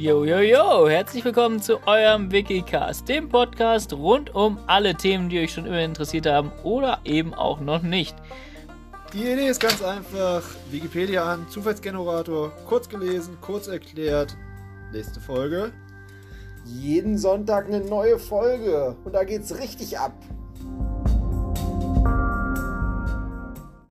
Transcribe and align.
Yo, 0.00 0.24
yo, 0.24 0.38
yo, 0.38 0.88
herzlich 0.88 1.24
willkommen 1.24 1.60
zu 1.60 1.84
eurem 1.84 2.30
Wikicast, 2.30 3.08
dem 3.08 3.28
Podcast 3.28 3.92
rund 3.92 4.32
um 4.32 4.56
alle 4.68 4.94
Themen, 4.94 5.28
die 5.28 5.40
euch 5.40 5.52
schon 5.52 5.66
immer 5.66 5.80
interessiert 5.80 6.26
haben 6.26 6.52
oder 6.62 7.00
eben 7.04 7.34
auch 7.34 7.58
noch 7.58 7.82
nicht. 7.82 8.14
Die 9.12 9.22
Idee 9.22 9.48
ist 9.48 9.58
ganz 9.58 9.82
einfach. 9.82 10.44
Wikipedia 10.70 11.24
an, 11.24 11.48
Zufallsgenerator, 11.48 12.52
kurz 12.68 12.88
gelesen, 12.88 13.38
kurz 13.40 13.66
erklärt. 13.66 14.36
Nächste 14.92 15.18
Folge. 15.18 15.72
Jeden 16.64 17.18
Sonntag 17.18 17.66
eine 17.66 17.80
neue 17.80 18.20
Folge 18.20 18.94
und 19.04 19.14
da 19.14 19.24
geht's 19.24 19.58
richtig 19.58 19.98
ab. 19.98 20.12